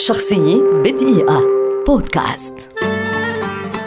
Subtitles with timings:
[0.00, 1.42] شخصية بدقيقة.
[1.86, 2.54] بودكاست.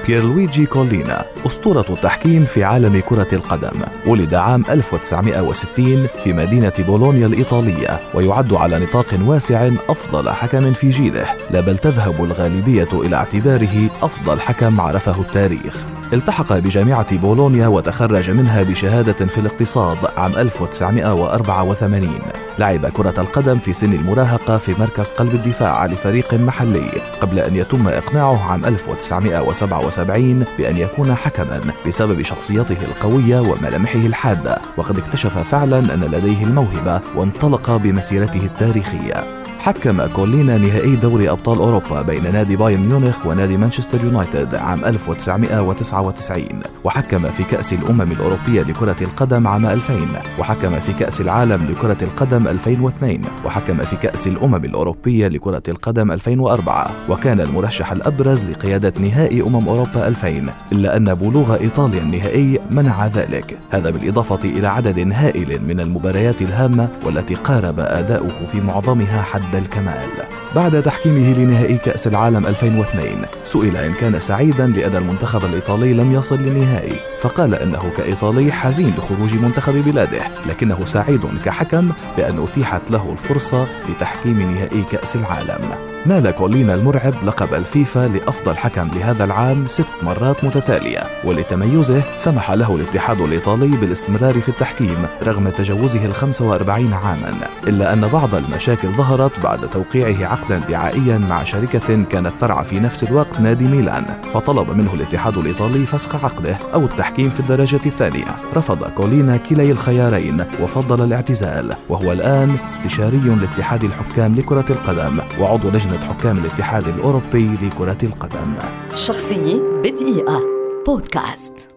[0.07, 3.81] بيرلويجي كولينا أسطورة التحكيم في عالم كرة القدم.
[4.07, 11.35] ولد عام 1960 في مدينة بولونيا الإيطالية ويعد على نطاق واسع أفضل حكم في جيله
[11.51, 15.77] لا بل تذهب الغالبية إلى اعتباره أفضل حكم عرفه التاريخ.
[16.13, 22.19] التحق بجامعة بولونيا وتخرج منها بشهادة في الاقتصاد عام 1984
[22.59, 26.89] لعب كرة القدم في سن المراهقة في مركز قلب الدفاع لفريق محلي
[27.21, 34.97] قبل أن يتم إقناعه عام 1977 بأن يكون حكما بسبب شخصيته القوية وملامحه الحادة وقد
[34.97, 39.42] اكتشف فعلا أن لديه الموهبة وانطلق بمسيرته التاريخية.
[39.63, 46.45] حكم كولينا نهائي دوري أبطال أوروبا بين نادي بايرن ميونخ ونادي مانشستر يونايتد عام 1999
[46.83, 49.93] وحكم في كأس الأمم الأوروبية لكرة القدم عام 2000
[50.39, 56.91] وحكم في كأس العالم لكرة القدم 2002 وحكم في كأس الأمم الأوروبية لكرة القدم 2004
[57.09, 63.57] وكان المرشح الأبرز لقيادة نهائي أمم أوروبا 2000 إلا أن بلوغ إيطاليا النهائي منع ذلك.
[63.71, 70.42] هذا بالإضافة إلى عدد هائل من المباريات الهامة والتي قارب أداؤه في معظمها حد الكمال.
[70.55, 76.39] بعد تحكيمه لنهائي كأس العالم 2002 سئل إن كان سعيدا لأن المنتخب الإيطالي لم يصل
[76.39, 83.67] للنهائي فقال إنه كإيطالي حزين لخروج منتخب بلاده لكنه سعيد كحكم بأن أتيحت له الفرصة
[83.89, 85.93] لتحكيم نهائي كأس العالم.
[86.05, 92.75] نال كولينا المرعب لقب الفيفا لأفضل حكم لهذا العام ست مرات متتالية ولتميزه سمح له
[92.75, 97.33] الاتحاد الإيطالي بالاستمرار في التحكيم رغم تجاوزه ال 45 عاما.
[97.67, 103.03] إلا أن بعض المشاكل ظهرت بعد توقيعه عقدا دعائيا مع شركة كانت ترعى في نفس
[103.03, 108.35] الوقت نادي ميلان فطلب منه الاتحاد الإيطالي فسخ عقده أو التحكيم في الدرجة الثانية.
[108.55, 115.99] رفض كولينا كلي الخيارين وفضل الاعتزال وهو الآن استشاري لاتحاد الحكام لكرة القدم وعضو لجنة
[115.99, 118.55] حكام الاتحاد الأوروبي لكرة القدم.
[118.95, 120.41] شخصية بدقيقة.
[120.87, 121.72] بودكاست.